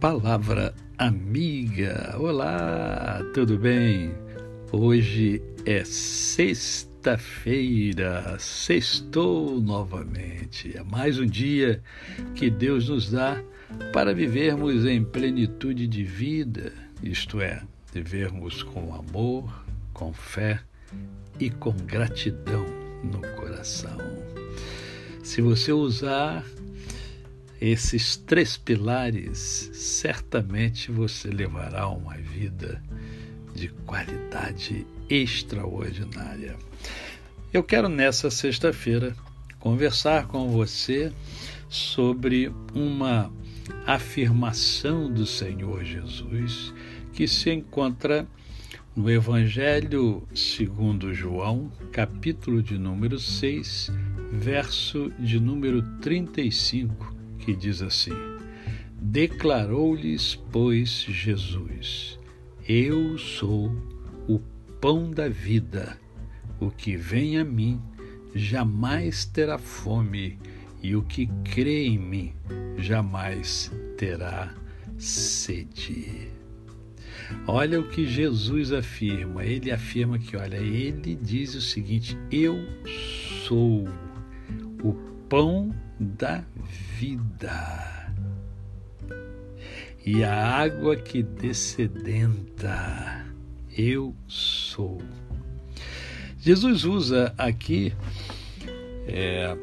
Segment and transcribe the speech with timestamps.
[0.00, 2.14] Palavra amiga.
[2.20, 4.14] Olá, tudo bem?
[4.70, 10.76] Hoje é sexta-feira, sextou novamente.
[10.76, 11.82] É mais um dia
[12.36, 13.42] que Deus nos dá
[13.92, 16.72] para vivermos em plenitude de vida,
[17.02, 17.60] isto é,
[17.92, 20.60] vivermos com amor, com fé
[21.40, 22.64] e com gratidão
[23.02, 23.98] no coração.
[25.24, 26.44] Se você usar
[27.60, 32.82] esses três pilares, certamente você levará uma vida
[33.54, 36.56] de qualidade extraordinária.
[37.52, 39.16] Eu quero nessa sexta-feira
[39.58, 41.12] conversar com você
[41.68, 43.32] sobre uma
[43.86, 46.72] afirmação do Senhor Jesus
[47.12, 48.26] que se encontra
[48.94, 53.90] no Evangelho segundo João, capítulo de número 6,
[54.32, 57.17] verso de número 35
[57.48, 58.12] que diz assim:
[59.00, 62.18] Declarou-lhes, pois, Jesus:
[62.68, 63.72] Eu sou
[64.28, 64.38] o
[64.78, 65.98] pão da vida.
[66.60, 67.80] O que vem a mim
[68.34, 70.38] jamais terá fome,
[70.82, 72.34] e o que crê em mim
[72.76, 74.54] jamais terá
[74.98, 76.28] sede.
[77.46, 79.42] Olha o que Jesus afirma.
[79.42, 82.58] Ele afirma que, olha, ele diz o seguinte: Eu
[83.46, 83.88] sou
[84.82, 86.42] o pão da
[86.98, 88.12] vida.
[90.04, 93.26] E a água que descedenta,
[93.76, 95.02] eu sou.
[96.40, 97.92] Jesus usa aqui
[99.06, 99.54] é,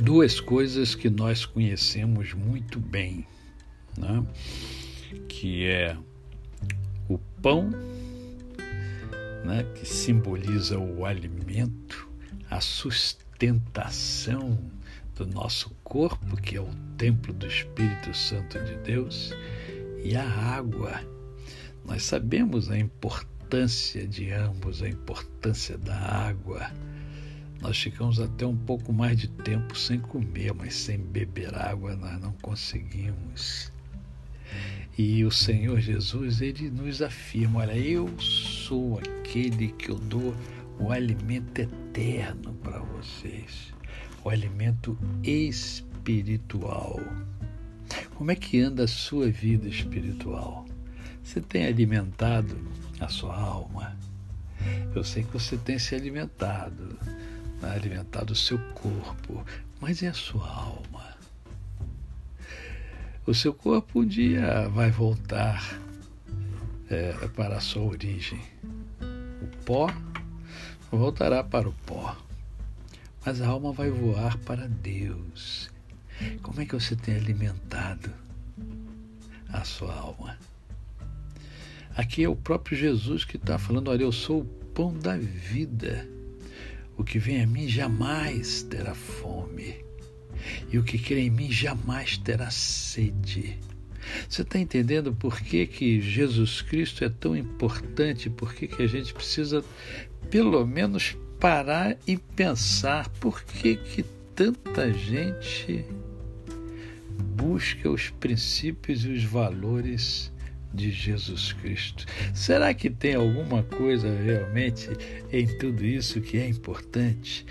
[0.00, 3.26] duas coisas que nós conhecemos muito bem,
[3.96, 4.22] né?
[5.26, 5.96] que é
[7.08, 7.70] o pão,
[9.42, 9.64] né?
[9.74, 12.06] que simboliza o alimento,
[12.50, 13.29] a sustentação
[15.14, 19.32] do nosso corpo, que é o templo do Espírito Santo de Deus,
[20.04, 21.00] e a água.
[21.84, 26.70] Nós sabemos a importância de ambos, a importância da água.
[27.62, 32.20] Nós ficamos até um pouco mais de tempo sem comer, mas sem beber água nós
[32.20, 33.72] não conseguimos.
[34.98, 40.34] E o Senhor Jesus, ele nos afirma: olha, eu sou aquele que eu dou
[40.80, 43.70] o alimento eterno para vocês
[44.24, 47.00] o alimento espiritual.
[48.14, 50.66] Como é que anda a sua vida espiritual?
[51.22, 52.58] Você tem alimentado
[52.98, 53.96] a sua alma?
[54.94, 56.98] Eu sei que você tem se alimentado,
[57.62, 57.70] né?
[57.70, 59.44] alimentado o seu corpo,
[59.80, 61.10] mas e a sua alma?
[63.26, 65.80] O seu corpo um dia vai voltar
[66.90, 68.40] é, para a sua origem.
[69.00, 69.88] O pó
[70.98, 72.16] voltará para o pó
[73.24, 75.70] mas a alma vai voar para Deus.
[76.42, 78.10] Como é que você tem alimentado
[79.48, 80.38] a sua alma?
[81.94, 86.08] Aqui é o próprio Jesus que está falando: olha, eu sou o pão da vida.
[86.96, 89.82] O que vem a mim jamais terá fome,
[90.70, 93.58] e o que crê em mim jamais terá sede.
[94.30, 98.30] Você está entendendo por que, que Jesus Cristo é tão importante?
[98.30, 99.64] Por que, que a gente precisa,
[100.30, 104.04] pelo menos, parar e pensar por que, que
[104.36, 105.84] tanta gente
[107.34, 110.32] busca os princípios e os valores
[110.72, 112.06] de Jesus Cristo.
[112.32, 114.90] Será que tem alguma coisa realmente
[115.32, 117.44] em tudo isso que é importante?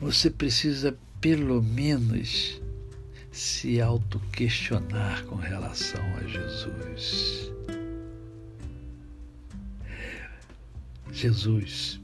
[0.00, 2.61] Você precisa, pelo menos,
[3.32, 7.50] se auto-questionar com relação a Jesus.
[11.10, 12.00] Jesus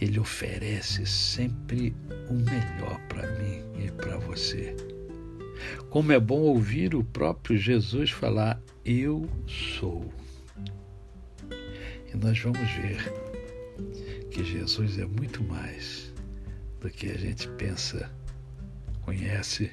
[0.00, 1.92] ele oferece sempre
[2.30, 4.76] o melhor para mim e para você.
[5.90, 10.12] Como é bom ouvir o próprio Jesus falar: Eu sou.
[12.12, 13.12] E nós vamos ver
[14.30, 16.12] que Jesus é muito mais
[16.80, 18.08] do que a gente pensa,
[19.02, 19.72] conhece